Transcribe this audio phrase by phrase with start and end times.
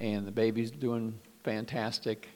[0.00, 2.28] and the baby's doing fantastic.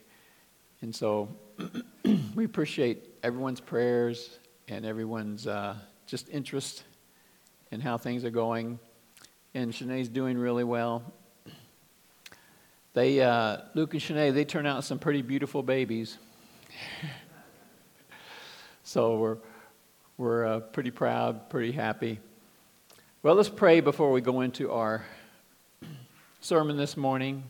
[0.82, 1.28] And so
[2.35, 4.38] we appreciate everyone's prayers
[4.69, 5.77] and everyone's uh,
[6.07, 6.85] just interest
[7.71, 8.79] in how things are going.
[9.54, 11.03] And Shanae's doing really well.
[12.93, 16.18] They, uh, Luke and Shanae, they turn out some pretty beautiful babies.
[18.82, 19.36] so we're,
[20.16, 22.18] we're uh, pretty proud, pretty happy.
[23.22, 25.04] Well, let's pray before we go into our
[26.43, 27.43] sermon this morning.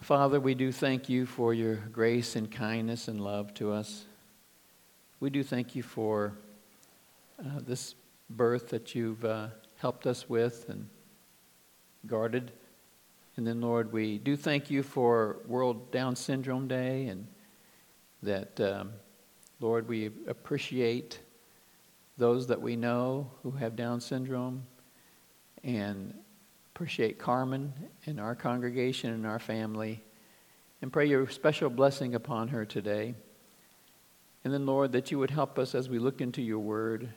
[0.00, 4.06] Father, we do thank you for your grace and kindness and love to us.
[5.20, 6.32] We do thank you for
[7.38, 7.94] uh, this
[8.28, 10.88] birth that you've uh, helped us with and
[12.08, 12.50] guarded.
[13.36, 17.28] And then, Lord, we do thank you for World Down Syndrome Day and
[18.24, 18.90] that, um,
[19.60, 21.20] Lord, we appreciate
[22.18, 24.66] those that we know who have Down syndrome
[25.62, 26.14] and
[26.74, 27.72] appreciate Carmen
[28.04, 30.02] and our congregation and our family
[30.82, 33.14] and pray your special blessing upon her today.
[34.42, 37.08] And then, Lord, that you would help us as we look into your word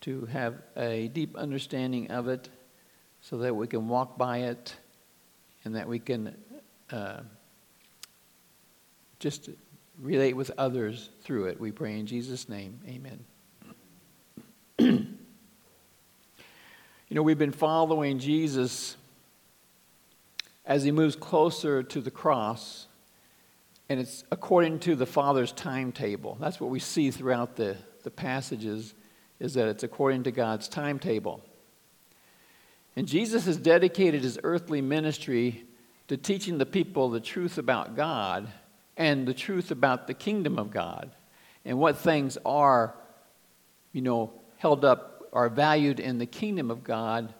[0.00, 2.48] to have a deep understanding of it
[3.20, 4.74] so that we can walk by it
[5.64, 6.34] and that we can
[6.90, 7.20] uh,
[9.18, 9.50] just
[10.00, 11.60] relate with others through it.
[11.60, 12.80] We pray in Jesus' name.
[12.88, 13.22] Amen.
[17.14, 18.96] Know, we've been following Jesus
[20.66, 22.86] as he moves closer to the cross,
[23.88, 26.36] and it's according to the Father's timetable.
[26.38, 28.94] That's what we see throughout the, the passages,
[29.40, 31.42] is that it's according to God's timetable.
[32.94, 35.64] And Jesus has dedicated his earthly ministry
[36.08, 38.48] to teaching the people the truth about God
[38.96, 41.10] and the truth about the kingdom of God
[41.64, 42.94] and what things are,
[43.92, 47.34] you know, held up, are valued in the kingdom of God,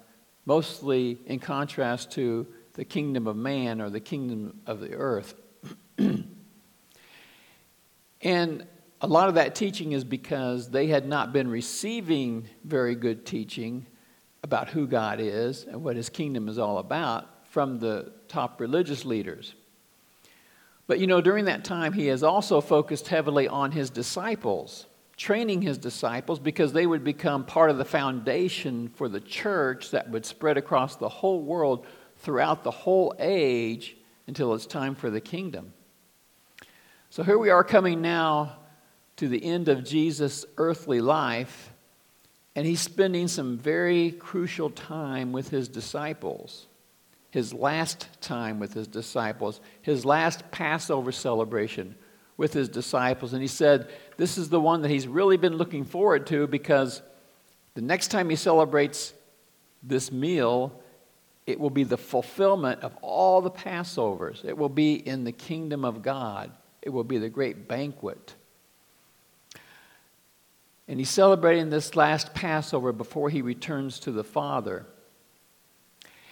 [0.46, 5.34] mostly in contrast to the kingdom of man or the kingdom of the earth.
[8.22, 8.66] and
[9.00, 13.86] a lot of that teaching is because they had not been receiving very good teaching
[14.42, 19.04] about who God is and what his kingdom is all about from the top religious
[19.04, 19.54] leaders.
[20.86, 24.86] But you know, during that time, he has also focused heavily on his disciples,
[25.18, 30.08] training his disciples because they would become part of the foundation for the church that
[30.10, 31.84] would spread across the whole world
[32.18, 33.96] throughout the whole age
[34.28, 35.72] until it's time for the kingdom.
[37.10, 38.58] So here we are coming now
[39.16, 41.72] to the end of Jesus' earthly life,
[42.54, 46.66] and he's spending some very crucial time with his disciples.
[47.30, 51.96] His last time with his disciples, his last Passover celebration
[52.38, 53.34] with his disciples.
[53.34, 57.02] And he said, This is the one that he's really been looking forward to because
[57.74, 59.12] the next time he celebrates
[59.82, 60.80] this meal,
[61.46, 64.44] it will be the fulfillment of all the Passovers.
[64.44, 66.50] It will be in the kingdom of God.
[66.80, 68.34] It will be the great banquet.
[70.86, 74.86] And he's celebrating this last Passover before he returns to the Father.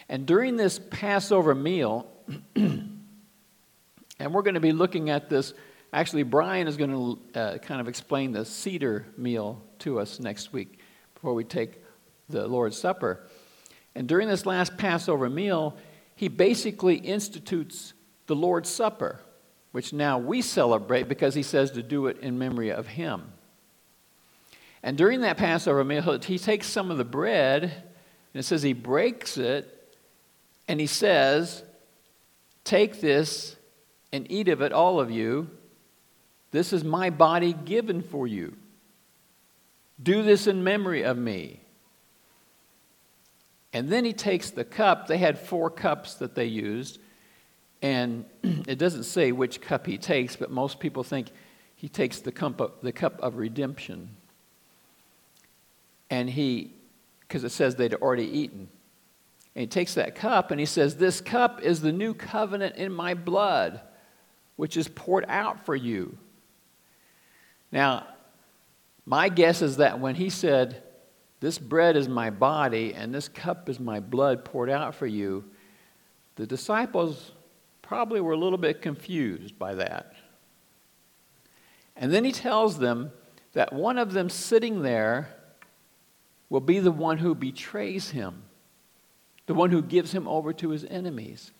[0.09, 2.07] And during this Passover meal,
[2.55, 2.97] and
[4.19, 5.53] we're going to be looking at this.
[5.93, 6.91] Actually, Brian is going
[7.33, 10.79] to uh, kind of explain the Seder meal to us next week
[11.13, 11.81] before we take
[12.29, 13.25] the Lord's Supper.
[13.95, 15.77] And during this last Passover meal,
[16.15, 17.93] he basically institutes
[18.27, 19.21] the Lord's Supper,
[19.71, 23.31] which now we celebrate because he says to do it in memory of him.
[24.83, 28.73] And during that Passover meal, he takes some of the bread, and it says he
[28.73, 29.95] breaks it,
[30.67, 31.63] and he says,
[32.63, 33.55] Take this
[34.11, 35.49] and eat of it, all of you.
[36.51, 38.55] This is my body given for you.
[40.01, 41.61] Do this in memory of me.
[43.73, 45.07] And then he takes the cup.
[45.07, 46.99] They had four cups that they used.
[47.81, 51.29] And it doesn't say which cup he takes, but most people think
[51.75, 54.15] he takes the cup of, the cup of redemption.
[56.09, 56.73] And he,
[57.21, 58.69] because it says they'd already eaten.
[59.55, 62.91] And he takes that cup and he says, This cup is the new covenant in
[62.91, 63.81] my blood,
[64.55, 66.17] which is poured out for you.
[67.71, 68.07] Now,
[69.05, 70.83] my guess is that when he said,
[71.39, 75.45] This bread is my body and this cup is my blood poured out for you,
[76.35, 77.31] the disciples
[77.81, 80.13] probably were a little bit confused by that.
[81.95, 83.11] And then he tells them
[83.53, 85.29] that one of them sitting there
[86.49, 88.43] will be the one who betrays him,
[89.47, 91.51] the one who gives him over to his enemies.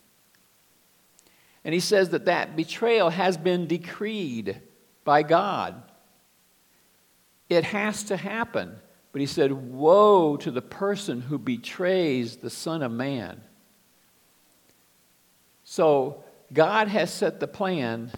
[1.64, 4.62] And he says that that betrayal has been decreed
[5.04, 5.82] by God.
[7.50, 8.76] It has to happen.
[9.12, 13.42] But he said, Woe to the person who betrays the Son of Man.
[15.64, 16.24] So
[16.54, 18.12] God has set the plan,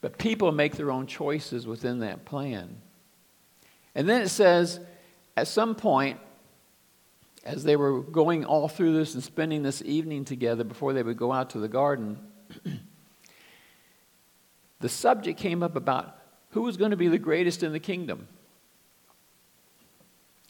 [0.00, 2.80] but people make their own choices within that plan.
[3.94, 4.80] And then it says,
[5.36, 6.20] at some point,
[7.44, 11.16] as they were going all through this and spending this evening together before they would
[11.16, 12.18] go out to the garden,
[14.80, 16.16] the subject came up about
[16.50, 18.28] who was going to be the greatest in the kingdom.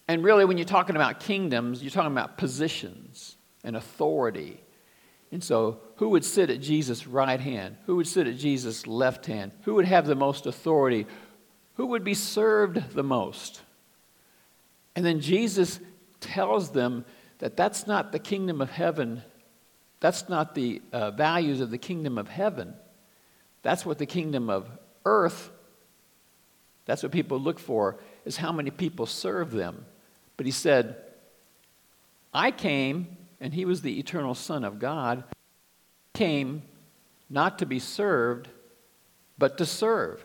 [0.06, 4.60] And really, when you're talking about kingdoms, you're talking about positions and authority.
[5.32, 7.76] And so, who would sit at Jesus' right hand?
[7.86, 9.52] Who would sit at Jesus' left hand?
[9.62, 11.06] Who would have the most authority?
[11.74, 13.62] Who would be served the most?
[14.94, 15.80] And then Jesus
[16.20, 17.04] tells them
[17.38, 19.22] that that's not the kingdom of heaven.
[20.00, 22.74] That's not the uh, values of the kingdom of heaven.
[23.62, 24.68] That's what the kingdom of
[25.04, 25.50] earth,
[26.86, 29.86] that's what people look for, is how many people serve them.
[30.36, 30.96] But he said,
[32.32, 35.25] I came, and he was the eternal Son of God,
[36.12, 36.62] came
[37.31, 38.48] not to be served,
[39.38, 40.25] but to serve.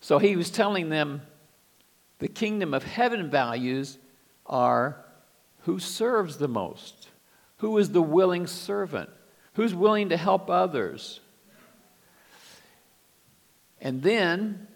[0.00, 1.22] So he was telling them
[2.18, 3.98] the kingdom of heaven values
[4.46, 5.04] are
[5.62, 7.08] who serves the most,
[7.58, 9.10] who is the willing servant,
[9.54, 11.20] who's willing to help others.
[13.80, 14.66] And then,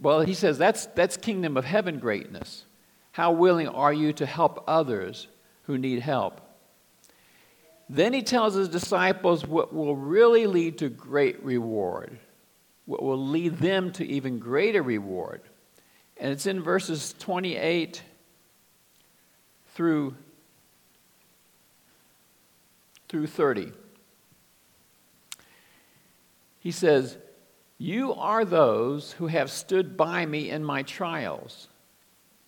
[0.00, 2.64] well, he says that's, that's kingdom of heaven greatness.
[3.12, 5.28] How willing are you to help others
[5.64, 6.40] who need help?
[7.88, 12.18] Then he tells his disciples what will really lead to great reward,
[12.86, 15.42] what will lead them to even greater reward.
[16.16, 18.02] And it's in verses 28
[19.74, 20.14] through,
[23.08, 23.72] through 30.
[26.60, 27.18] He says,
[27.76, 31.68] You are those who have stood by me in my trials,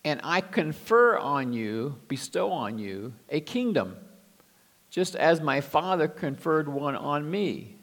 [0.04, 3.96] and I confer on you, bestow on you, a kingdom,
[4.90, 7.76] just as my Father conferred one on me,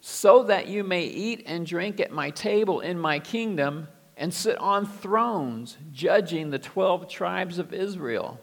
[0.00, 4.58] so that you may eat and drink at my table in my kingdom and sit
[4.58, 8.38] on thrones judging the 12 tribes of Israel.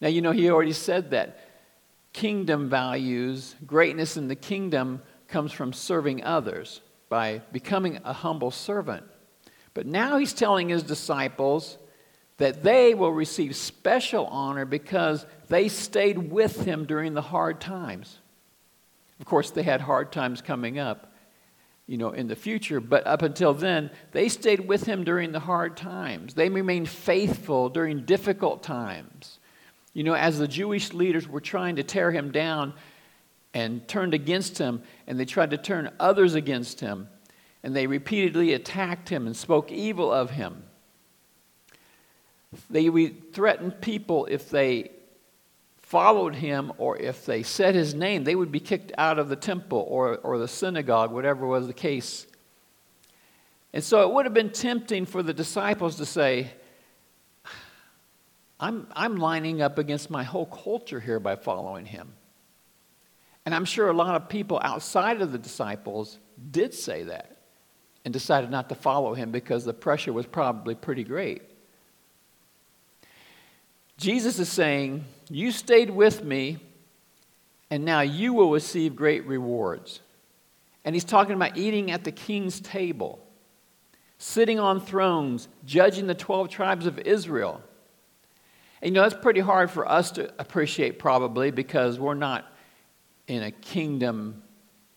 [0.00, 1.48] Now, you know, he already said that
[2.12, 9.04] kingdom values, greatness in the kingdom comes from serving others by becoming a humble servant.
[9.74, 11.78] But now he's telling his disciples
[12.38, 18.18] that they will receive special honor because they stayed with him during the hard times.
[19.20, 21.14] Of course, they had hard times coming up
[21.86, 22.80] you know, in the future.
[22.80, 26.34] But up until then, they stayed with him during the hard times.
[26.34, 29.38] They remained faithful during difficult times.
[29.92, 32.74] You know, as the Jewish leaders were trying to tear him down
[33.52, 37.08] and turned against him, and they tried to turn others against him,
[37.64, 40.64] and they repeatedly attacked him and spoke evil of him.
[42.68, 44.90] They threatened people if they
[45.78, 49.36] followed him or if they said his name, they would be kicked out of the
[49.36, 52.26] temple or, or the synagogue, whatever was the case.
[53.72, 56.50] And so it would have been tempting for the disciples to say,
[58.60, 62.12] I'm, I'm lining up against my whole culture here by following him.
[63.46, 66.18] And I'm sure a lot of people outside of the disciples
[66.50, 67.33] did say that
[68.04, 71.42] and decided not to follow him because the pressure was probably pretty great.
[73.96, 76.58] Jesus is saying, You stayed with me,
[77.70, 80.00] and now you will receive great rewards.
[80.84, 83.24] And he's talking about eating at the king's table,
[84.18, 87.62] sitting on thrones, judging the 12 tribes of Israel.
[88.82, 92.44] And you know, that's pretty hard for us to appreciate, probably, because we're not
[93.26, 94.42] in a kingdom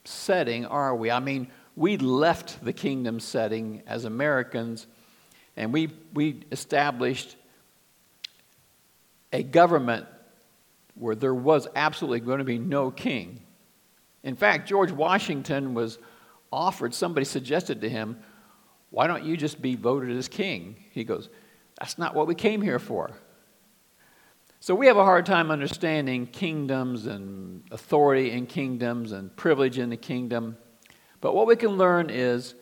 [0.04, 1.10] setting, are we?
[1.10, 1.48] I mean,
[1.78, 4.88] we left the kingdom setting as Americans,
[5.56, 7.36] and we, we established
[9.32, 10.08] a government
[10.96, 13.42] where there was absolutely going to be no king.
[14.24, 16.00] In fact, George Washington was
[16.52, 18.18] offered, somebody suggested to him,
[18.90, 20.78] Why don't you just be voted as king?
[20.90, 21.30] He goes,
[21.80, 23.12] That's not what we came here for.
[24.62, 29.92] So we have a hard time understanding kingdoms and authority in kingdoms and privilege in
[29.92, 30.58] the kingdom.
[31.22, 32.56] But what we can learn is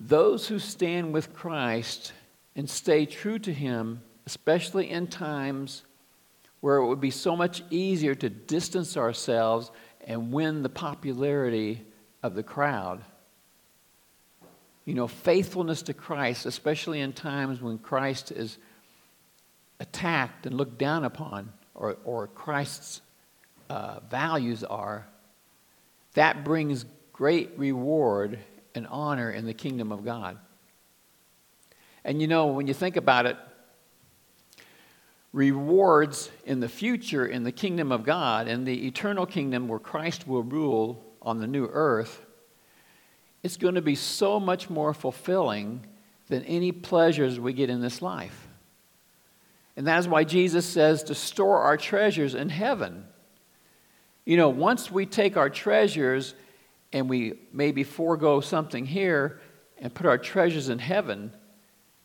[0.00, 2.12] those who stand with Christ
[2.56, 5.82] and stay true to him especially in times
[6.60, 9.70] where it would be so much easier to distance ourselves
[10.06, 11.84] and win the popularity
[12.22, 13.02] of the crowd.
[14.86, 18.58] You know, faithfulness to Christ, especially in times when Christ is
[19.80, 23.02] attacked and looked down upon, or, or Christ's
[23.68, 25.06] uh, values are,
[26.14, 28.40] that brings great reward
[28.74, 30.36] and honor in the kingdom of God.
[32.04, 33.36] And you know, when you think about it,
[35.32, 40.26] rewards in the future in the kingdom of God, in the eternal kingdom where Christ
[40.26, 42.20] will rule on the new earth,
[43.44, 45.86] it's going to be so much more fulfilling
[46.28, 48.48] than any pleasures we get in this life.
[49.76, 53.04] And that is why Jesus says to store our treasures in heaven.
[54.24, 56.34] You know, once we take our treasures
[56.94, 59.40] and we maybe forego something here
[59.78, 61.32] and put our treasures in heaven,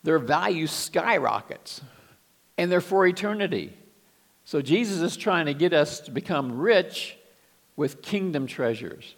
[0.04, 1.82] their value skyrockets
[2.58, 3.72] and they're for eternity.
[4.44, 7.18] So Jesus is trying to get us to become rich
[7.76, 9.16] with kingdom treasures.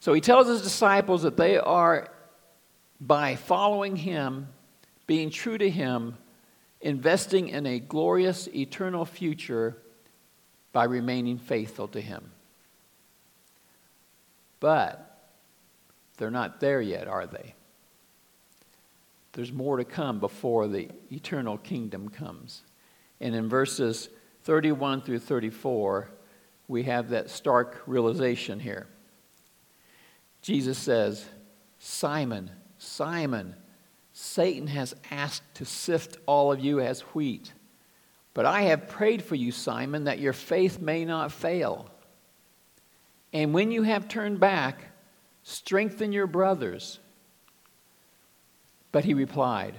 [0.00, 2.10] So he tells his disciples that they are,
[3.00, 4.48] by following him,
[5.06, 6.18] being true to him,
[6.82, 9.78] investing in a glorious eternal future
[10.72, 12.33] by remaining faithful to him.
[14.64, 15.28] But
[16.16, 17.54] they're not there yet, are they?
[19.32, 22.62] There's more to come before the eternal kingdom comes.
[23.20, 24.08] And in verses
[24.44, 26.08] 31 through 34,
[26.66, 28.86] we have that stark realization here.
[30.40, 31.26] Jesus says,
[31.78, 33.56] Simon, Simon,
[34.14, 37.52] Satan has asked to sift all of you as wheat.
[38.32, 41.90] But I have prayed for you, Simon, that your faith may not fail.
[43.34, 44.84] And when you have turned back,
[45.42, 47.00] strengthen your brothers.
[48.92, 49.74] But he replied,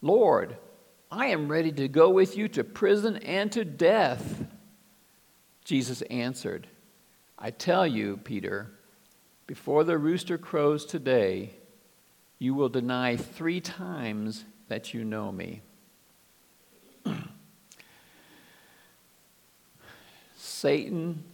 [0.00, 0.56] Lord,
[1.10, 4.44] I am ready to go with you to prison and to death.
[5.64, 6.68] Jesus answered,
[7.36, 8.70] I tell you, Peter,
[9.48, 11.54] before the rooster crows today,
[12.38, 15.62] you will deny three times that you know me.
[20.36, 21.24] Satan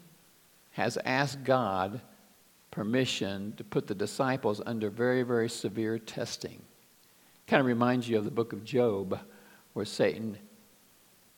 [0.72, 2.00] has asked God
[2.70, 6.62] permission to put the disciples under very, very severe testing.
[7.46, 9.18] Kind of reminds you of the book of Job,
[9.74, 10.38] where Satan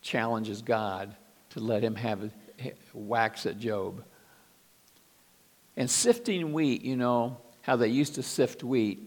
[0.00, 1.16] challenges God
[1.50, 2.30] to let him have
[2.92, 4.04] wax at Job.
[5.76, 9.00] And sifting wheat, you know, how they used to sift wheat,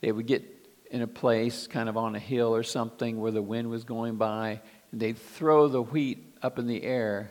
[0.00, 0.42] they would get
[0.90, 4.16] in a place kind of on a hill or something where the wind was going
[4.16, 7.30] by, and they'd throw the wheat up in the air,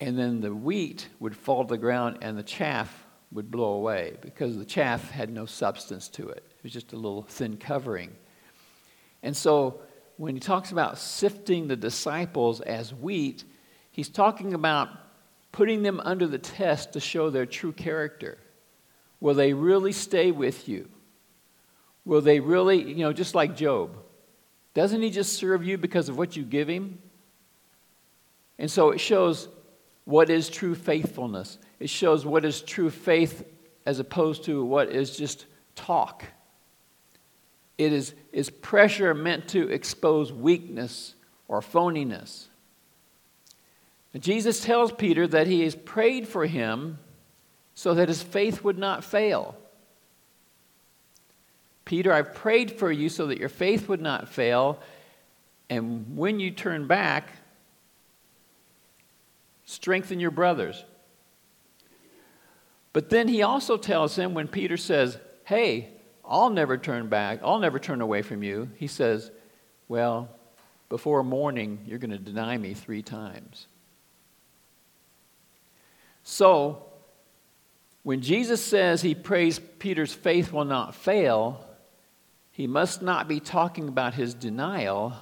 [0.00, 4.16] and then the wheat would fall to the ground and the chaff would blow away
[4.20, 6.44] because the chaff had no substance to it.
[6.56, 8.14] It was just a little thin covering.
[9.22, 9.80] And so
[10.16, 13.44] when he talks about sifting the disciples as wheat,
[13.90, 14.88] he's talking about
[15.52, 18.38] putting them under the test to show their true character.
[19.20, 20.88] Will they really stay with you?
[22.04, 23.98] Will they really, you know, just like Job?
[24.74, 26.98] Doesn't he just serve you because of what you give him?
[28.58, 29.48] And so it shows
[30.08, 31.58] what is true faithfulness.
[31.78, 33.44] It shows what is true faith
[33.84, 35.44] as opposed to what is just
[35.76, 36.24] talk.
[37.76, 41.14] It is, is pressure meant to expose weakness
[41.46, 42.46] or phoniness.
[44.18, 46.98] Jesus tells Peter that he has prayed for him
[47.74, 49.58] so that his faith would not fail.
[51.84, 54.80] Peter, I've prayed for you so that your faith would not fail.
[55.68, 57.28] And when you turn back,
[59.68, 60.82] Strengthen your brothers.
[62.94, 65.90] But then he also tells him when Peter says, Hey,
[66.24, 69.30] I'll never turn back, I'll never turn away from you, he says,
[69.86, 70.30] Well,
[70.88, 73.66] before morning, you're going to deny me three times.
[76.22, 76.84] So,
[78.04, 81.62] when Jesus says he prays Peter's faith will not fail,
[82.52, 85.12] he must not be talking about his denial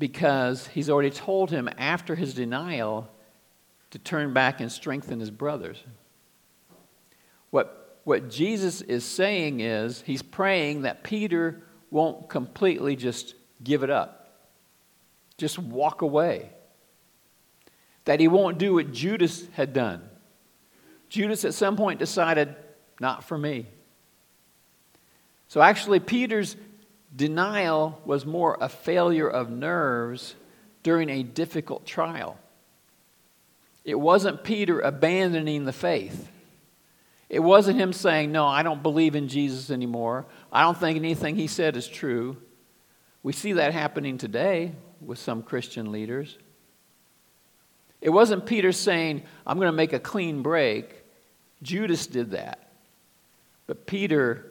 [0.00, 3.08] because he's already told him after his denial
[3.90, 5.84] to turn back and strengthen his brothers.
[7.50, 13.90] What, what Jesus is saying is he's praying that Peter won't completely just give it
[13.90, 14.40] up,
[15.36, 16.50] just walk away.
[18.06, 20.02] That he won't do what Judas had done.
[21.10, 22.56] Judas at some point decided,
[23.00, 23.66] not for me.
[25.48, 26.56] So actually, Peter's
[27.14, 30.36] Denial was more a failure of nerves
[30.82, 32.38] during a difficult trial.
[33.84, 36.30] It wasn't Peter abandoning the faith.
[37.28, 40.26] It wasn't him saying, No, I don't believe in Jesus anymore.
[40.52, 42.36] I don't think anything he said is true.
[43.22, 46.38] We see that happening today with some Christian leaders.
[48.00, 51.04] It wasn't Peter saying, I'm going to make a clean break.
[51.62, 52.70] Judas did that.
[53.66, 54.49] But Peter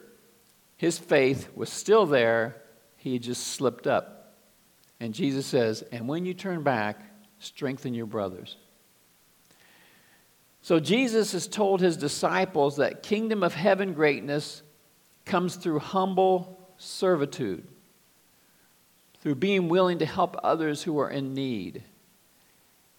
[0.80, 2.56] his faith was still there,
[2.96, 4.32] he just slipped up.
[4.98, 6.98] And Jesus says, And when you turn back,
[7.38, 8.56] strengthen your brothers.
[10.62, 14.62] So Jesus has told his disciples that kingdom of heaven greatness
[15.26, 17.66] comes through humble servitude.
[19.20, 21.82] through being willing to help others who are in need.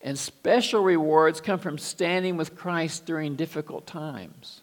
[0.04, 4.62] And special rewards come from standing with Christ during difficult times.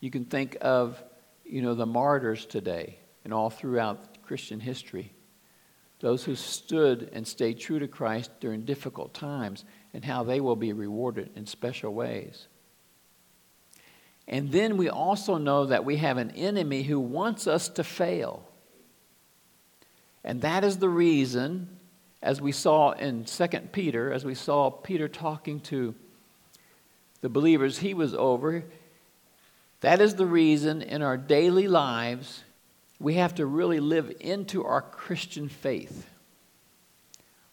[0.00, 1.00] You can think of,
[1.48, 5.12] you know, the martyrs today and all throughout Christian history.
[6.00, 10.56] Those who stood and stayed true to Christ during difficult times and how they will
[10.56, 12.46] be rewarded in special ways.
[14.28, 18.46] And then we also know that we have an enemy who wants us to fail.
[20.22, 21.78] And that is the reason,
[22.22, 25.94] as we saw in 2 Peter, as we saw Peter talking to
[27.22, 28.64] the believers he was over,
[29.80, 32.44] that is the reason in our daily lives
[33.00, 36.08] we have to really live into our Christian faith.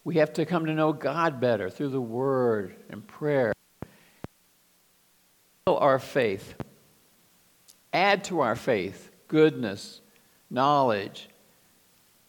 [0.03, 3.53] We have to come to know God better through the Word and prayer.
[5.67, 6.55] Our faith,
[7.91, 10.01] add to our faith goodness,
[10.49, 11.27] knowledge,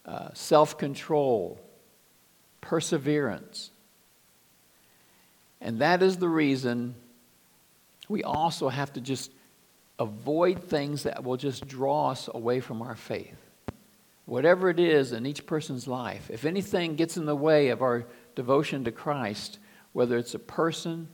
[0.06, 1.60] uh, self control,
[2.60, 3.70] perseverance.
[5.60, 6.94] And that is the reason
[8.08, 9.30] we also have to just
[9.98, 13.36] avoid things that will just draw us away from our faith.
[14.26, 18.04] Whatever it is in each person's life, if anything gets in the way of our
[18.34, 19.58] devotion to Christ,
[19.92, 21.08] whether it's a person,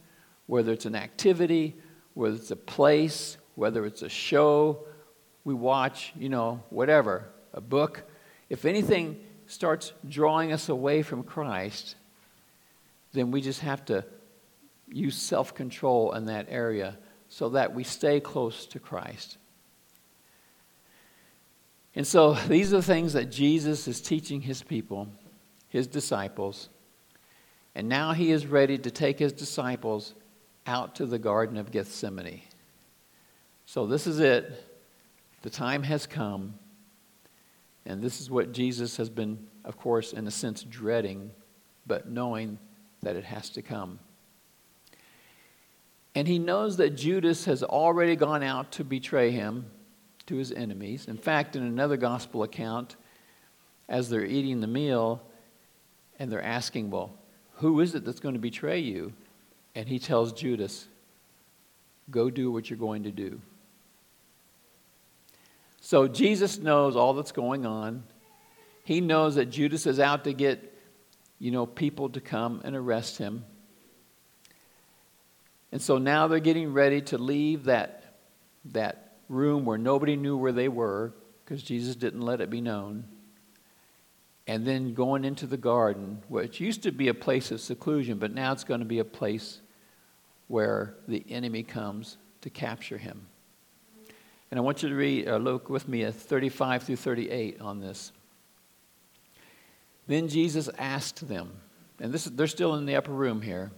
[0.47, 1.77] whether it's an activity,
[2.15, 4.85] whether it's a place, whether it's a show
[5.45, 8.05] we watch, you know, whatever, a book,
[8.49, 11.97] if anything starts drawing us away from Christ,
[13.13, 14.05] then we just have to
[14.89, 16.97] use self control in that area
[17.33, 19.39] so that we stay close to Christ.
[21.95, 25.09] And so these are the things that Jesus is teaching his people,
[25.71, 26.69] his disciples.
[27.75, 30.13] And now he is ready to take his disciples
[30.67, 32.43] out to the Garden of Gethsemane.
[33.65, 34.53] So this is it.
[35.41, 36.59] The time has come.
[37.87, 41.31] And this is what Jesus has been, of course, in a sense, dreading,
[41.87, 42.59] but knowing
[43.01, 44.01] that it has to come.
[46.15, 49.67] And he knows that Judas has already gone out to betray him
[50.27, 51.07] to his enemies.
[51.09, 52.97] In fact, in another gospel account,
[53.89, 55.23] as they're eating the meal
[56.19, 57.15] and they're asking, Well,
[57.57, 59.13] who is it that's going to betray you?
[59.75, 60.87] And he tells Judas,
[62.11, 63.41] Go do what you're going to do.
[65.81, 68.05] So Jesus knows all that's going on.
[68.85, 70.73] He knows that Judas is out to get,
[71.39, 73.45] you know, people to come and arrest him.
[75.73, 78.05] And so now they're getting ready to leave that,
[78.67, 83.05] that room where nobody knew where they were because Jesus didn't let it be known.
[84.47, 88.35] And then going into the garden, which used to be a place of seclusion, but
[88.35, 89.61] now it's going to be a place
[90.49, 93.27] where the enemy comes to capture him.
[94.51, 97.81] And I want you to read, uh, look with me at 35 through 38 on
[97.81, 98.13] this.
[100.07, 101.53] Then Jesus asked them,
[102.01, 103.73] and this, they're still in the upper room here.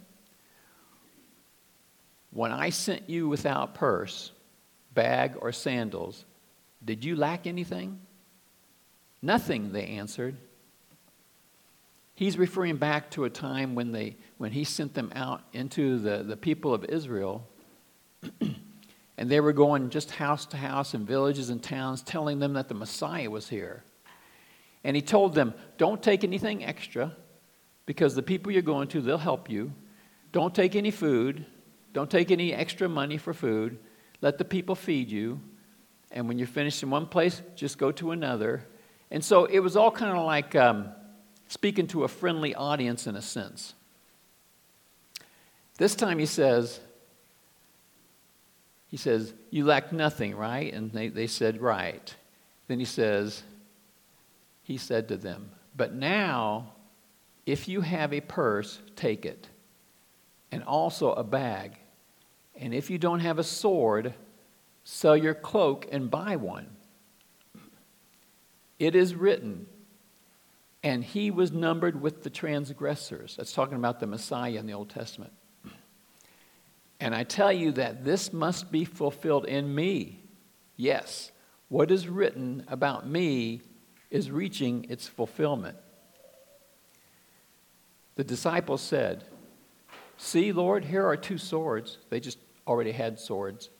[2.34, 4.32] When I sent you without purse,
[4.92, 6.24] bag, or sandals,
[6.84, 8.00] did you lack anything?
[9.22, 10.36] Nothing, they answered.
[12.16, 16.24] He's referring back to a time when, they, when he sent them out into the,
[16.24, 17.46] the people of Israel,
[18.40, 22.68] and they were going just house to house in villages and towns telling them that
[22.68, 23.84] the Messiah was here.
[24.82, 27.14] And he told them, Don't take anything extra
[27.86, 29.72] because the people you're going to, they'll help you.
[30.32, 31.46] Don't take any food.
[31.94, 33.78] Don't take any extra money for food.
[34.20, 35.40] Let the people feed you.
[36.10, 38.66] And when you're finished in one place, just go to another.
[39.10, 40.88] And so it was all kind of like um,
[41.48, 43.74] speaking to a friendly audience in a sense.
[45.78, 46.80] This time he says,
[48.88, 50.72] he says, You lack nothing, right?
[50.72, 52.14] And they, they said, Right.
[52.66, 53.42] Then he says,
[54.64, 56.72] He said to them, But now,
[57.46, 59.48] if you have a purse, take it,
[60.50, 61.78] and also a bag.
[62.56, 64.14] And if you don't have a sword,
[64.84, 66.68] sell your cloak and buy one.
[68.78, 69.66] It is written,
[70.82, 73.36] and he was numbered with the transgressors.
[73.36, 75.32] That's talking about the Messiah in the Old Testament.
[77.00, 80.20] And I tell you that this must be fulfilled in me.
[80.76, 81.32] Yes,
[81.68, 83.62] what is written about me
[84.10, 85.76] is reaching its fulfillment.
[88.16, 89.24] The disciples said,
[90.16, 91.98] See, Lord, here are two swords.
[92.10, 93.70] They just already had swords.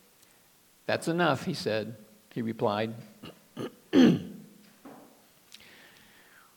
[0.87, 1.97] That's enough, he said.
[2.35, 2.95] He replied.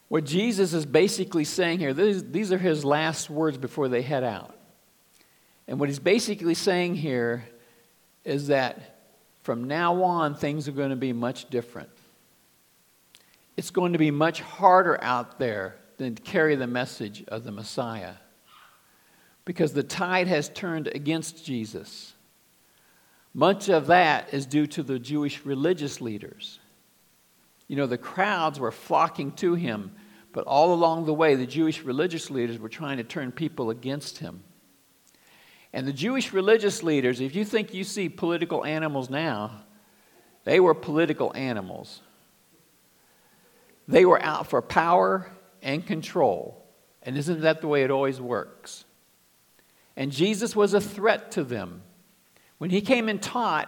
[0.10, 4.56] what Jesus is basically saying here, these, are his last words before they head out.
[5.68, 7.48] And what he's basically saying here
[8.24, 8.98] is that
[9.44, 11.90] from now on, things are going to be much different.
[13.56, 17.52] it's going to be much harder out there than to carry the message of the
[17.52, 18.14] Messiah.
[19.48, 22.14] Because the tide has turned against Jesus.
[23.34, 26.60] Much of that is due to the Jewish religious leaders.
[27.70, 29.94] You know, the crowds were flocking to him,
[30.34, 34.18] but all along the way, the Jewish religious leaders were trying to turn people against
[34.18, 34.44] him.
[35.72, 39.64] And the Jewish religious leaders, if you think you see political animals now,
[40.44, 42.02] they were political animals.
[43.88, 45.32] They were out for power
[45.62, 46.66] and control.
[47.02, 48.84] And isn't that the way it always works?
[49.98, 51.82] And Jesus was a threat to them.
[52.60, 53.68] When he came and taught,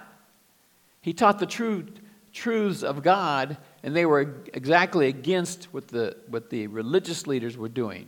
[1.02, 1.88] he taught the true
[2.32, 7.68] truths of God, and they were exactly against what the, what the religious leaders were
[7.68, 8.08] doing.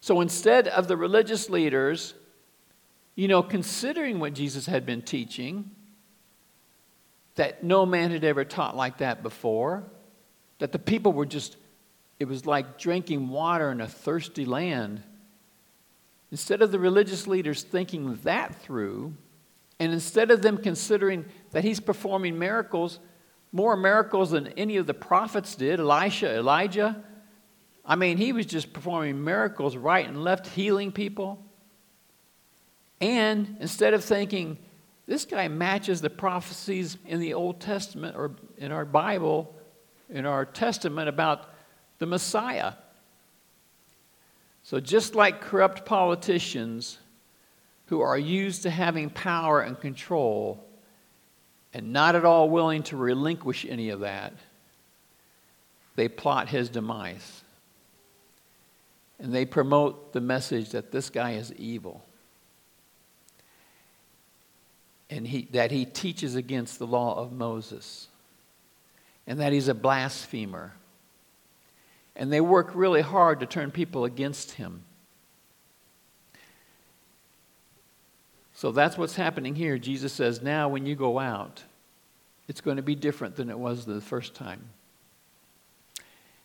[0.00, 2.14] So instead of the religious leaders,
[3.14, 5.70] you know, considering what Jesus had been teaching,
[7.36, 9.84] that no man had ever taught like that before,
[10.58, 11.56] that the people were just,
[12.18, 15.02] it was like drinking water in a thirsty land.
[16.30, 19.14] Instead of the religious leaders thinking that through,
[19.78, 23.00] and instead of them considering that he's performing miracles,
[23.52, 27.02] more miracles than any of the prophets did, Elisha, Elijah,
[27.84, 31.44] I mean, he was just performing miracles right and left, healing people.
[33.00, 34.58] And instead of thinking,
[35.06, 39.56] this guy matches the prophecies in the Old Testament or in our Bible,
[40.08, 41.48] in our Testament about
[41.98, 42.74] the Messiah.
[44.70, 46.96] So, just like corrupt politicians
[47.86, 50.64] who are used to having power and control
[51.74, 54.32] and not at all willing to relinquish any of that,
[55.96, 57.42] they plot his demise.
[59.18, 62.04] And they promote the message that this guy is evil
[65.10, 68.06] and he, that he teaches against the law of Moses
[69.26, 70.74] and that he's a blasphemer.
[72.16, 74.82] And they work really hard to turn people against him.
[78.54, 79.78] So that's what's happening here.
[79.78, 81.62] Jesus says, now when you go out,
[82.46, 84.60] it's going to be different than it was the first time.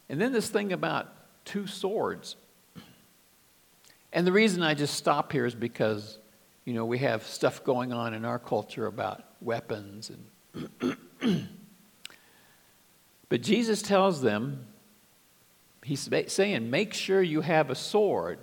[0.07, 2.37] And then this thing about two swords.
[4.13, 6.19] And the reason I just stop here is because,
[6.63, 11.47] you know, we have stuff going on in our culture about weapons and
[13.29, 14.65] But Jesus tells them,
[15.85, 18.39] he's saying, make sure you have a sword.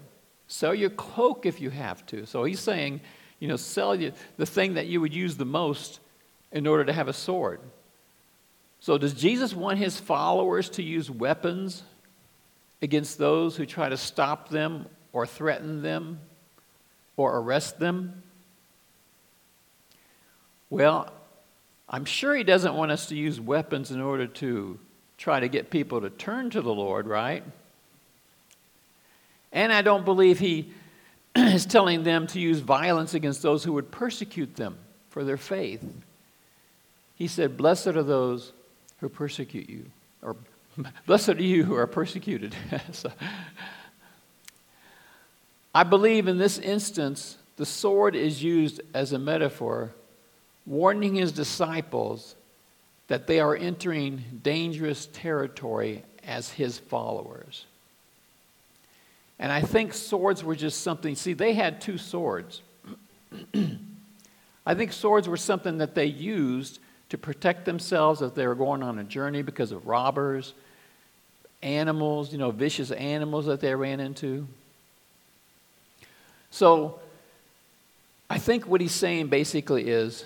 [0.46, 2.24] Sell your cloak if you have to.
[2.24, 3.00] So he's saying,
[3.40, 5.98] you know, sell you the thing that you would use the most
[6.52, 7.60] in order to have a sword.
[8.78, 11.82] So does Jesus want his followers to use weapons
[12.80, 16.20] against those who try to stop them or threaten them
[17.16, 18.22] or arrest them?
[20.70, 21.12] Well,
[21.88, 24.78] I'm sure he doesn't want us to use weapons in order to
[25.22, 27.44] try to get people to turn to the Lord, right?
[29.52, 30.72] And I don't believe he
[31.36, 34.76] is telling them to use violence against those who would persecute them
[35.10, 35.80] for their faith.
[37.14, 38.52] He said, Blessed are those
[38.98, 39.84] who persecute you,
[40.22, 40.34] or
[41.06, 42.56] blessed are you who are persecuted.
[42.90, 43.12] so,
[45.72, 49.94] I believe in this instance, the sword is used as a metaphor
[50.66, 52.34] warning his disciples
[53.12, 57.66] that they are entering dangerous territory as his followers.
[59.38, 62.62] And I think swords were just something, see, they had two swords.
[64.64, 66.78] I think swords were something that they used
[67.10, 70.54] to protect themselves as they were going on a journey because of robbers,
[71.62, 74.48] animals, you know, vicious animals that they ran into.
[76.50, 76.98] So
[78.30, 80.24] I think what he's saying basically is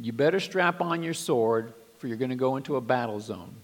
[0.00, 3.54] you better strap on your sword, for you're going to go into a battle zone.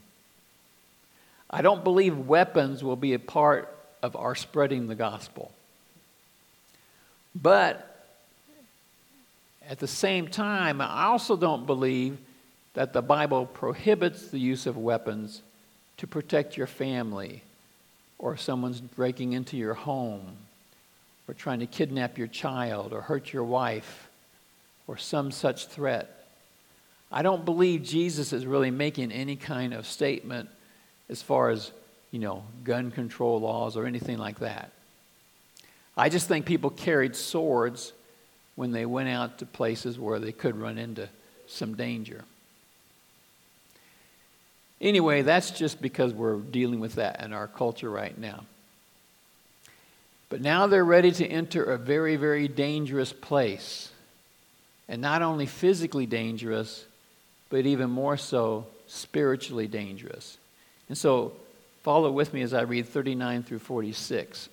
[1.50, 5.50] I don't believe weapons will be a part of our spreading the gospel.
[7.34, 7.86] But
[9.68, 12.18] at the same time, I also don't believe
[12.74, 15.42] that the Bible prohibits the use of weapons
[15.98, 17.42] to protect your family
[18.18, 20.36] or someone's breaking into your home
[21.28, 24.08] or trying to kidnap your child or hurt your wife
[24.86, 26.19] or some such threat.
[27.12, 30.48] I don't believe Jesus is really making any kind of statement
[31.08, 31.72] as far as,
[32.12, 34.70] you know, gun control laws or anything like that.
[35.96, 37.92] I just think people carried swords
[38.54, 41.08] when they went out to places where they could run into
[41.46, 42.24] some danger.
[44.80, 48.44] Anyway, that's just because we're dealing with that in our culture right now.
[50.30, 53.90] But now they're ready to enter a very, very dangerous place.
[54.88, 56.86] And not only physically dangerous,
[57.50, 60.38] but even more so spiritually dangerous.
[60.88, 61.32] And so
[61.82, 64.48] follow with me as I read 39 through 46.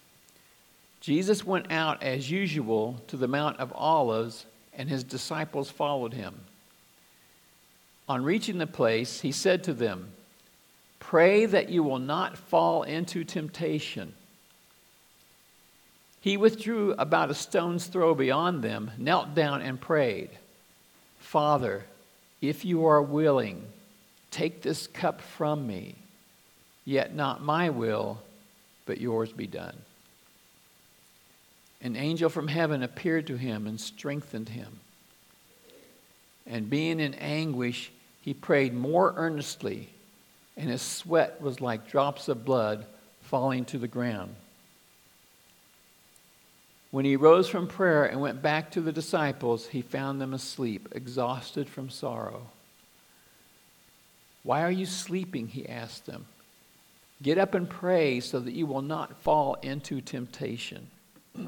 [1.00, 6.40] Jesus went out as usual to the Mount of Olives, and his disciples followed him.
[8.08, 10.12] On reaching the place, he said to them,
[10.98, 14.14] Pray that you will not fall into temptation.
[16.20, 20.30] He withdrew about a stone's throw beyond them, knelt down, and prayed,
[21.18, 21.84] Father,
[22.42, 23.64] if you are willing,
[24.32, 25.94] take this cup from me,
[26.84, 28.20] yet not my will,
[28.84, 29.76] but yours be done.
[31.80, 34.80] An angel from heaven appeared to him and strengthened him.
[36.46, 39.88] And being in anguish, he prayed more earnestly,
[40.56, 42.84] and his sweat was like drops of blood
[43.22, 44.34] falling to the ground.
[46.92, 50.90] When he rose from prayer and went back to the disciples, he found them asleep,
[50.92, 52.50] exhausted from sorrow.
[54.42, 55.48] Why are you sleeping?
[55.48, 56.26] He asked them.
[57.22, 60.90] Get up and pray so that you will not fall into temptation.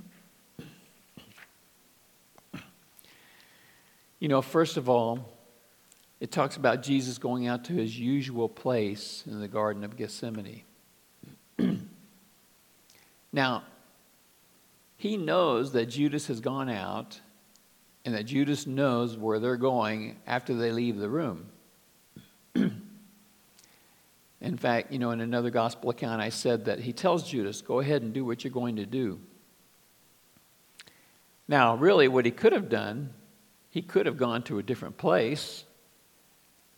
[4.19, 5.29] you know, first of all,
[6.21, 10.63] it talks about Jesus going out to his usual place in the Garden of Gethsemane.
[13.31, 13.63] now,
[15.05, 17.21] he knows that Judas has gone out
[18.07, 21.45] and that Judas knows where they're going after they leave the room.
[22.55, 22.73] in
[24.57, 28.01] fact, you know, in another gospel account, I said that he tells Judas, go ahead
[28.01, 29.21] and do what you're going to do.
[31.49, 33.11] Now, really, what he could have done,
[33.69, 35.65] he could have gone to a different place,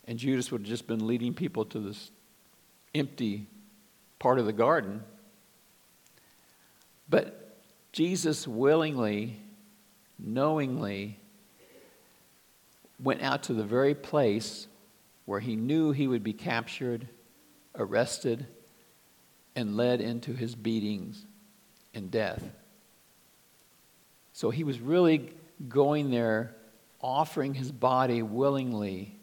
[0.05, 2.11] and Judas would have just been leading people to this
[2.93, 3.47] empty
[4.19, 5.01] part of the garden.
[7.07, 7.46] But
[7.97, 9.39] Jesus willingly,
[10.19, 11.17] knowingly
[13.01, 14.67] went out to the very place
[15.25, 17.07] where he knew he would be captured,
[17.73, 18.45] arrested,
[19.55, 21.25] and led into his beatings
[21.95, 22.43] and death.
[24.31, 25.33] So he was really
[25.67, 26.55] going there,
[27.01, 29.17] offering his body willingly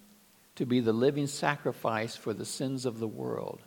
[0.56, 3.62] to be the living sacrifice for the sins of the world.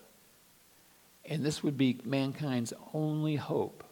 [1.24, 3.86] And this would be mankind's only hope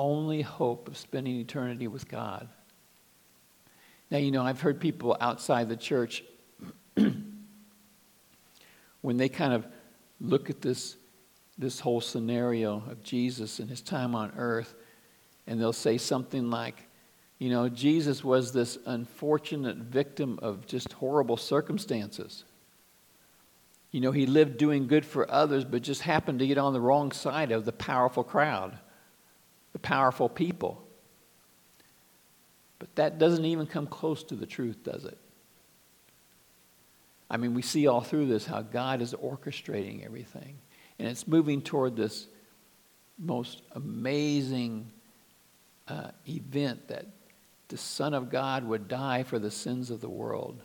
[0.00, 2.48] only hope of spending eternity with God.
[4.10, 6.24] Now, you know, I've heard people outside the church,
[9.02, 9.66] when they kind of
[10.20, 10.96] look at this,
[11.58, 14.74] this whole scenario of Jesus and his time on earth,
[15.46, 16.86] and they'll say something like,
[17.38, 22.44] you know, Jesus was this unfortunate victim of just horrible circumstances.
[23.90, 26.80] You know, he lived doing good for others, but just happened to get on the
[26.80, 28.78] wrong side of the powerful crowd
[29.72, 30.86] the powerful people.
[32.78, 35.18] But that doesn't even come close to the truth, does it?
[37.30, 40.58] I mean, we see all through this how God is orchestrating everything.
[40.98, 42.26] And it's moving toward this
[43.18, 44.90] most amazing
[45.86, 47.06] uh, event that
[47.68, 50.60] the Son of God would die for the sins of the world.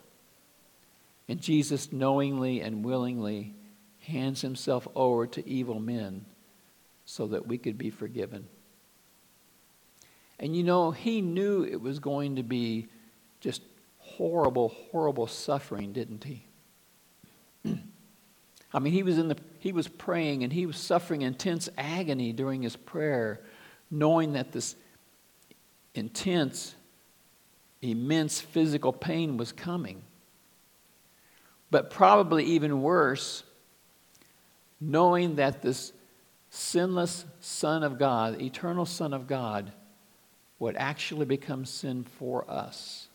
[1.28, 3.54] And Jesus knowingly and willingly
[4.00, 6.26] hands himself over to evil men
[7.06, 8.48] so that we could be forgiven.
[10.40, 12.88] And you know, he knew it was going to be
[13.40, 13.62] just
[14.00, 16.46] horrible, horrible suffering, didn't he?
[18.74, 22.34] I mean, he was, in the, he was praying and he was suffering intense agony
[22.34, 23.42] during his prayer,
[23.90, 24.76] knowing that this
[25.94, 26.76] intense,
[27.82, 30.04] immense physical pain was coming.
[31.72, 33.44] But probably even worse,
[34.82, 35.94] knowing that this
[36.50, 39.72] sinless Son of God, eternal Son of God,
[40.60, 43.08] would actually become sin for us.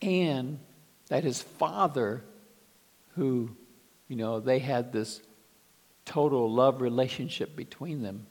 [0.00, 0.58] And
[1.08, 2.22] that his father,
[3.14, 3.50] who,
[4.08, 5.20] you know, they had this
[6.04, 8.26] total love relationship between them,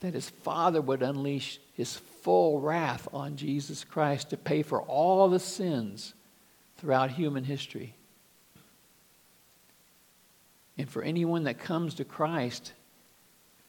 [0.00, 5.28] that his father would unleash his full wrath on Jesus Christ to pay for all
[5.28, 6.14] the sins
[6.76, 7.94] throughout human history.
[10.78, 12.72] And for anyone that comes to Christ,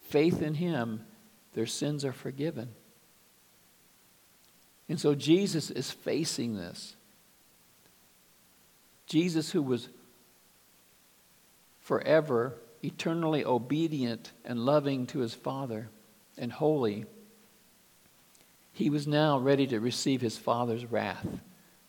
[0.02, 1.06] faith in him
[1.54, 2.70] their sins are forgiven.
[4.90, 6.96] And so Jesus is facing this.
[9.06, 9.90] Jesus, who was
[11.82, 15.90] forever, eternally obedient and loving to his Father
[16.38, 17.06] and holy,
[18.74, 21.26] he was now ready to receive his Father's wrath,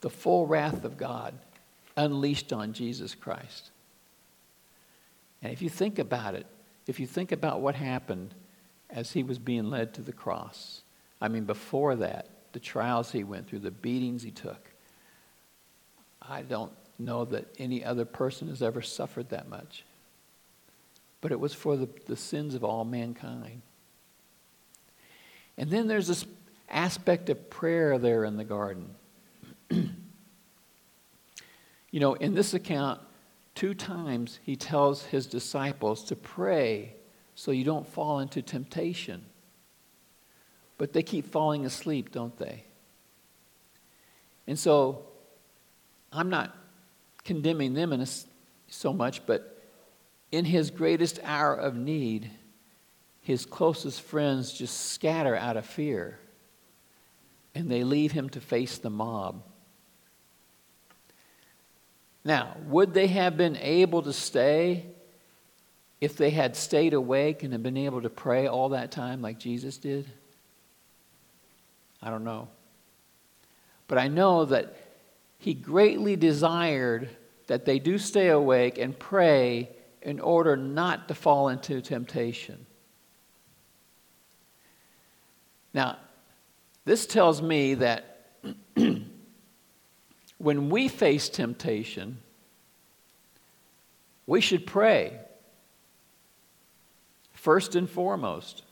[0.00, 1.34] the full wrath of God
[1.96, 3.70] unleashed on Jesus Christ.
[5.42, 6.46] And if you think about it,
[6.86, 8.34] if you think about what happened
[8.90, 10.82] as he was being led to the cross.
[11.20, 14.70] I mean, before that, the trials he went through, the beatings he took.
[16.22, 19.84] I don't, know that any other person has ever suffered that much.
[21.20, 23.62] But it was for the, the sins of all mankind.
[25.56, 26.24] And then there's this
[26.68, 28.94] aspect of prayer there in the garden.
[29.70, 29.90] you
[31.92, 33.00] know, in this account,
[33.54, 36.94] two times he tells his disciples to pray
[37.38, 39.24] so you don't fall into temptation.
[40.76, 42.64] But they keep falling asleep, don't they?
[44.48, 45.04] And so
[46.12, 46.52] I'm not
[47.22, 48.06] condemning them in a,
[48.66, 49.62] so much, but
[50.32, 52.28] in his greatest hour of need,
[53.20, 56.18] his closest friends just scatter out of fear
[57.54, 59.44] and they leave him to face the mob.
[62.24, 64.86] Now, would they have been able to stay
[66.00, 69.38] if they had stayed awake and had been able to pray all that time like
[69.38, 70.06] Jesus did?
[72.00, 72.48] I don't know.
[73.88, 74.76] But I know that
[75.38, 77.08] he greatly desired
[77.46, 79.70] that they do stay awake and pray
[80.02, 82.66] in order not to fall into temptation.
[85.74, 85.96] Now,
[86.84, 88.30] this tells me that
[90.38, 92.18] when we face temptation,
[94.26, 95.18] we should pray
[97.38, 98.64] first and foremost.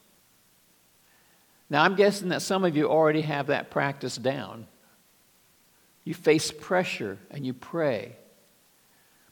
[1.71, 4.67] Now, I'm guessing that some of you already have that practice down.
[6.05, 8.17] You face pressure and you pray.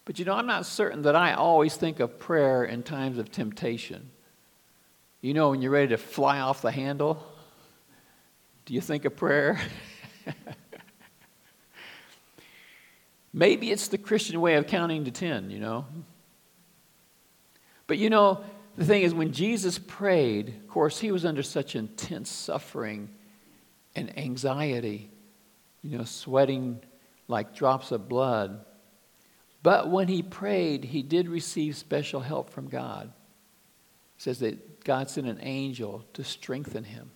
[0.04, 3.30] But you know, I'm not certain that I always think of prayer in times of
[3.30, 4.10] temptation.
[5.20, 7.24] You know, when you're ready to fly off the handle,
[8.66, 9.60] do you think of prayer?
[13.32, 15.86] Maybe it's the Christian way of counting to 10, you know.
[17.86, 18.44] But you know,
[18.76, 23.08] the thing is, when Jesus prayed, of course, he was under such intense suffering
[23.94, 25.10] and anxiety,
[25.82, 26.80] you know, sweating
[27.28, 28.64] like drops of blood.
[29.62, 33.06] But when he prayed, he did receive special help from God.
[34.16, 37.10] It says that God sent an angel to strengthen him.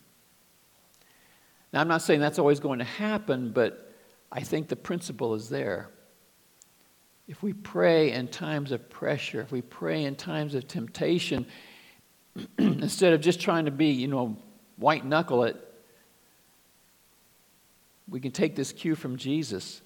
[1.73, 3.93] Now, I'm not saying that's always going to happen, but
[4.33, 5.91] I think the principle is there.
[7.29, 11.47] If we pray in times of pressure, if we pray in times of temptation,
[12.59, 14.37] instead of just trying to be, you know,
[14.77, 15.57] white knuckle it,
[18.09, 19.83] we can take this cue from Jesus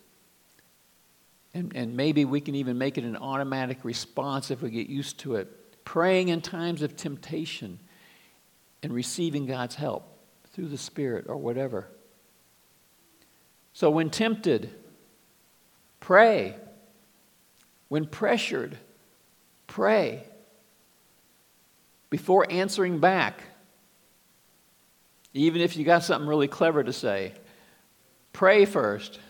[1.54, 5.18] and, and maybe we can even make it an automatic response if we get used
[5.20, 5.84] to it.
[5.84, 7.78] Praying in times of temptation
[8.82, 10.04] and receiving God's help
[10.52, 11.88] through the Spirit or whatever.
[13.74, 14.70] So, when tempted,
[16.00, 16.56] pray.
[17.92, 18.78] When pressured,
[19.66, 20.24] pray.
[22.08, 23.42] Before answering back,
[25.34, 27.34] even if you got something really clever to say,
[28.32, 29.20] pray first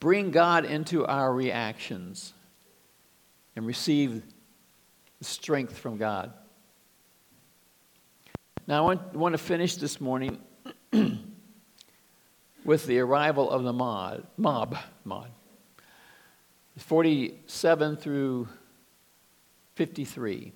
[0.00, 2.32] bring God into our reactions
[3.54, 4.20] and receive
[5.20, 6.32] strength from God.
[8.66, 10.36] Now, I want, want to finish this morning
[12.64, 14.26] with the arrival of the mob.
[14.36, 14.76] Mob.
[15.04, 15.28] Mob.
[16.78, 18.48] 47 through
[19.74, 20.36] 53.
[20.36, 20.52] It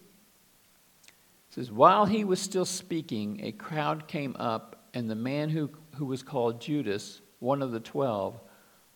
[1.50, 6.06] says, While he was still speaking, a crowd came up, and the man who, who
[6.06, 8.40] was called Judas, one of the twelve,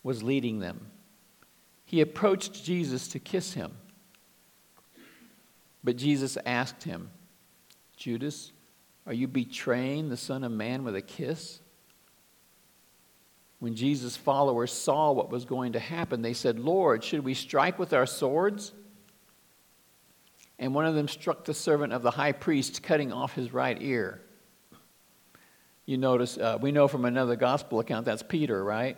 [0.02, 0.87] was leading them.
[1.85, 3.72] He approached Jesus to kiss him.
[5.83, 7.11] But Jesus asked him,
[7.96, 8.52] Judas,
[9.06, 11.61] are you betraying the Son of Man with a kiss?
[13.61, 17.79] When Jesus' followers saw what was going to happen, they said, Lord, should we strike
[17.79, 18.73] with our swords?
[20.59, 23.77] And one of them struck the servant of the high priest, cutting off his right
[23.81, 24.23] ear.
[25.85, 28.96] You notice, uh, we know from another gospel account that's Peter, right?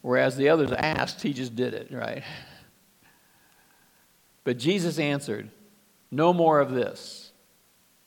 [0.00, 2.22] Whereas the others asked, he just did it, right?
[4.44, 5.50] But Jesus answered,
[6.10, 7.32] No more of this.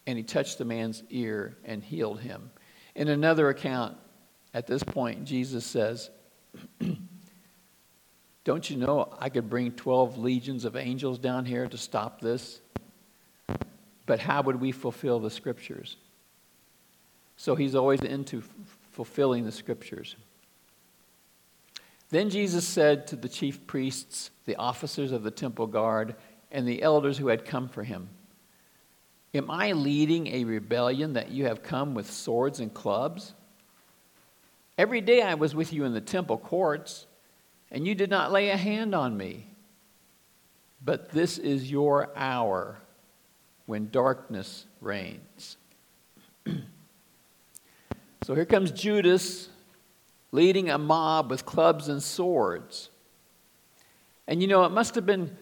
[0.07, 2.51] And he touched the man's ear and healed him.
[2.93, 3.97] In another account,
[4.55, 6.09] at this point, Jesus says,
[8.45, 12.61] Don't you know I could bring 12 legions of angels down here to stop this?
[14.05, 15.97] But how would we fulfill the scriptures?
[17.35, 18.49] So he's always into f-
[18.93, 20.15] fulfilling the scriptures.
[22.09, 26.15] Then Jesus said to the chief priests, the officers of the temple guard,
[26.49, 28.07] and the elders who had come for him,
[29.33, 33.33] Am I leading a rebellion that you have come with swords and clubs?
[34.77, 37.07] Every day I was with you in the temple courts,
[37.71, 39.47] and you did not lay a hand on me.
[40.83, 42.77] But this is your hour
[43.65, 45.57] when darkness reigns.
[48.23, 49.49] so here comes Judas
[50.31, 52.89] leading a mob with clubs and swords.
[54.27, 55.35] And you know, it must have been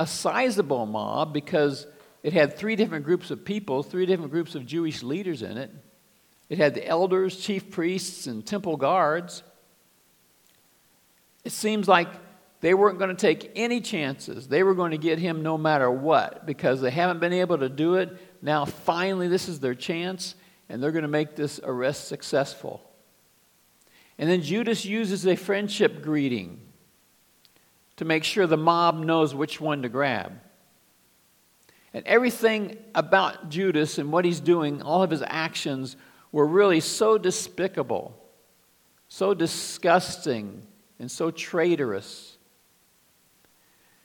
[0.00, 1.86] a sizable mob because
[2.22, 5.70] it had three different groups of people, three different groups of Jewish leaders in it.
[6.48, 9.42] It had the elders, chief priests, and temple guards.
[11.44, 12.08] It seems like
[12.60, 14.48] they weren't going to take any chances.
[14.48, 17.68] They were going to get him no matter what because they haven't been able to
[17.68, 18.16] do it.
[18.42, 20.34] Now, finally, this is their chance,
[20.68, 22.82] and they're going to make this arrest successful.
[24.18, 26.60] And then Judas uses a friendship greeting
[27.96, 30.40] to make sure the mob knows which one to grab.
[31.94, 35.96] And everything about Judas and what he's doing, all of his actions,
[36.32, 38.14] were really so despicable,
[39.08, 40.62] so disgusting,
[40.98, 42.36] and so traitorous,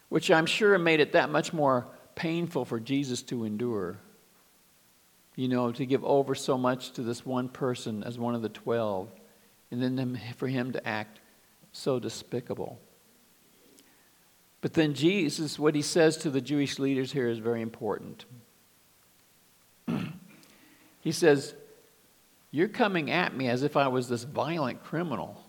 [0.09, 3.97] which I'm sure made it that much more painful for Jesus to endure.
[5.35, 8.49] You know, to give over so much to this one person as one of the
[8.49, 9.09] twelve,
[9.71, 11.19] and then for him to act
[11.71, 12.79] so despicable.
[14.61, 18.23] But then Jesus, what he says to the Jewish leaders here is very important.
[21.01, 21.55] he says,
[22.55, 25.43] You're coming at me as if I was this violent criminal.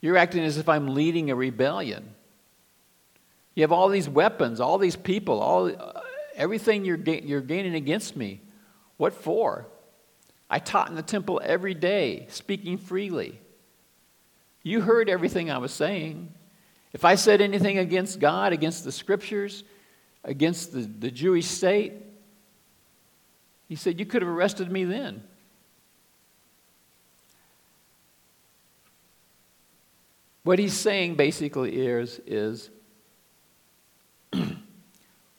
[0.00, 2.16] You're acting as if I'm leading a rebellion.
[3.54, 6.00] You have all these weapons, all these people, all, uh,
[6.34, 8.40] everything you're, ga- you're gaining against me.
[8.96, 9.68] What for?
[10.50, 13.38] I taught in the temple every day, speaking freely.
[14.64, 16.34] You heard everything I was saying.
[16.92, 19.62] If I said anything against God, against the scriptures,
[20.24, 21.92] against the, the Jewish state,
[23.70, 25.22] he said, You could have arrested me then.
[30.42, 32.68] What he's saying basically is, is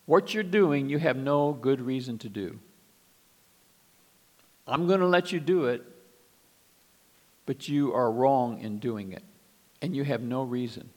[0.06, 2.58] what you're doing, you have no good reason to do.
[4.66, 5.84] I'm going to let you do it,
[7.46, 9.24] but you are wrong in doing it,
[9.82, 10.90] and you have no reason.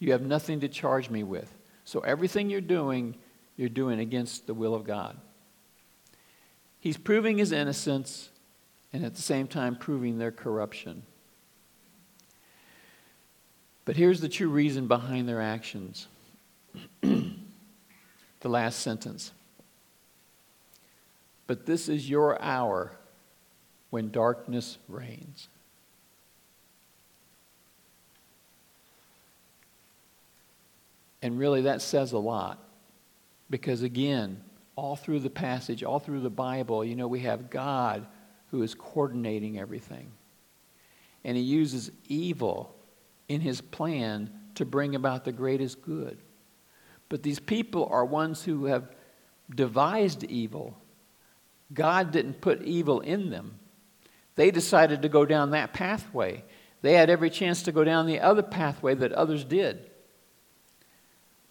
[0.00, 1.50] You have nothing to charge me with.
[1.86, 3.16] So everything you're doing,
[3.56, 5.16] you're doing against the will of God.
[6.84, 8.28] He's proving his innocence
[8.92, 11.02] and at the same time proving their corruption.
[13.86, 16.08] But here's the true reason behind their actions.
[17.00, 17.38] the
[18.42, 19.32] last sentence.
[21.46, 22.92] But this is your hour
[23.88, 25.48] when darkness reigns.
[31.22, 32.58] And really, that says a lot.
[33.48, 34.42] Because again,
[34.76, 38.06] all through the passage, all through the Bible, you know, we have God
[38.50, 40.12] who is coordinating everything.
[41.24, 42.74] And he uses evil
[43.28, 46.18] in his plan to bring about the greatest good.
[47.08, 48.90] But these people are ones who have
[49.54, 50.76] devised evil.
[51.72, 53.58] God didn't put evil in them.
[54.36, 56.44] They decided to go down that pathway.
[56.82, 59.90] They had every chance to go down the other pathway that others did.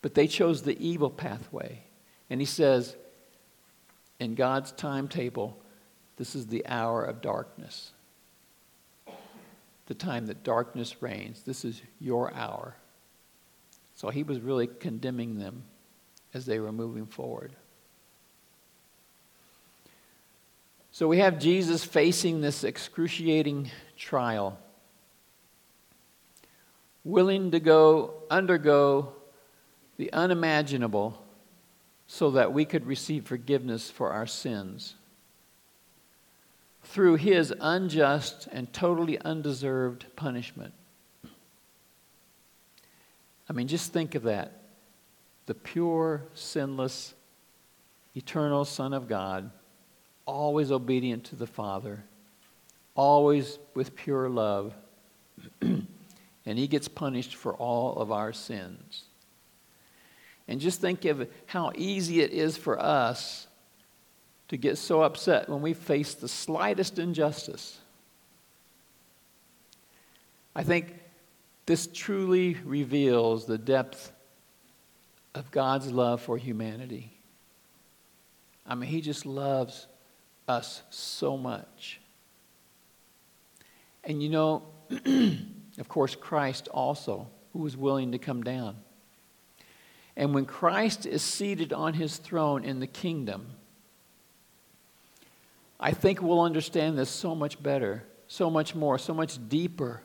[0.01, 1.83] But they chose the evil pathway.
[2.29, 2.95] And he says,
[4.23, 5.59] in God's timetable,
[6.17, 7.91] this is the hour of darkness.
[9.87, 11.43] The time that darkness reigns.
[11.43, 12.75] This is your hour.
[13.95, 15.63] So he was really condemning them
[16.33, 17.53] as they were moving forward.
[20.91, 24.59] So we have Jesus facing this excruciating trial,
[27.03, 29.13] willing to go undergo
[29.97, 31.22] the unimaginable
[32.13, 34.93] so that we could receive forgiveness for our sins.
[36.83, 40.75] Through his unjust and totally undeserved punishment.
[43.49, 44.61] I mean, just think of that.
[45.47, 47.15] The pure, sinless,
[48.15, 49.49] eternal Son of God,
[50.27, 52.03] always obedient to the Father,
[52.93, 54.75] always with pure love,
[55.61, 55.87] and
[56.45, 59.05] he gets punished for all of our sins.
[60.47, 63.47] And just think of how easy it is for us
[64.49, 67.79] to get so upset when we face the slightest injustice.
[70.55, 70.93] I think
[71.65, 74.11] this truly reveals the depth
[75.33, 77.17] of God's love for humanity.
[78.65, 79.87] I mean, He just loves
[80.47, 81.99] us so much.
[84.03, 84.63] And you know,
[85.77, 88.75] of course, Christ also, who was willing to come down.
[90.15, 93.47] And when Christ is seated on his throne in the kingdom,
[95.79, 100.01] I think we'll understand this so much better, so much more, so much deeper.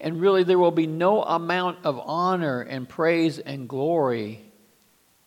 [0.00, 4.40] And really, there will be no amount of honor and praise and glory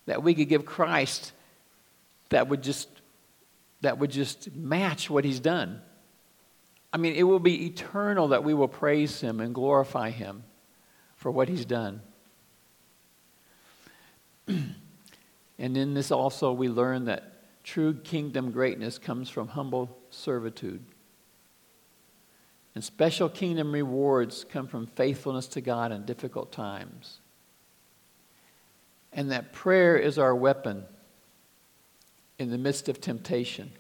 [0.06, 1.32] that we could give Christ
[2.30, 2.90] that would just,
[3.82, 5.82] that would just match what he's done.
[6.92, 10.44] I mean, it will be eternal that we will praise him and glorify him.
[11.24, 12.02] for what he's done.
[14.48, 20.84] and in this also, we learn that true kingdom greatness comes from humble servitude.
[22.76, 27.20] And special kingdom rewards come from faithfulness to God in difficult times.
[29.12, 30.86] And that prayer is our weapon
[32.40, 33.72] in the midst of temptation.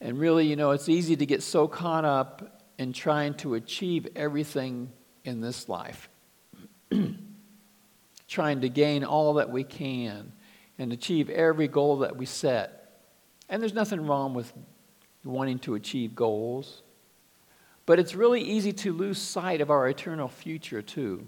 [0.00, 4.06] And really, you know, it's easy to get so caught up in trying to achieve
[4.14, 4.90] everything
[5.24, 6.08] in this life,
[8.28, 10.32] trying to gain all that we can
[10.78, 13.00] and achieve every goal that we set.
[13.48, 14.52] And there's nothing wrong with
[15.24, 16.82] wanting to achieve goals,
[17.86, 21.26] but it's really easy to lose sight of our eternal future, too.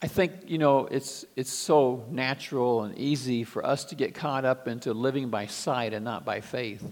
[0.00, 4.44] I think, you know, it's, it's so natural and easy for us to get caught
[4.44, 6.84] up into living by sight and not by faith.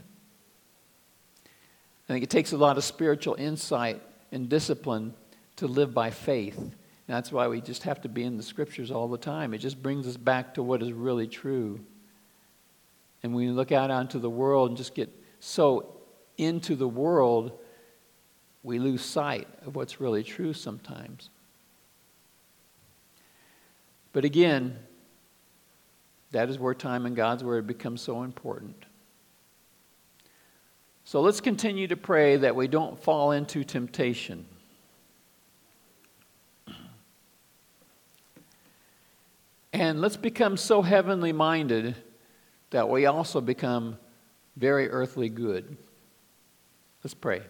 [1.44, 5.14] I think it takes a lot of spiritual insight and discipline
[5.56, 6.58] to live by faith.
[6.58, 9.54] And that's why we just have to be in the scriptures all the time.
[9.54, 11.80] It just brings us back to what is really true.
[13.22, 15.96] And when we look out onto the world and just get so
[16.36, 17.58] into the world,
[18.62, 21.30] we lose sight of what's really true sometimes.
[24.12, 24.76] But again,
[26.32, 28.84] that is where time in God's Word becomes so important.
[31.04, 34.46] So let's continue to pray that we don't fall into temptation.
[39.76, 41.96] And let's become so heavenly minded
[42.70, 43.98] that we also become
[44.56, 45.76] very earthly good.
[47.04, 47.42] Let's pray.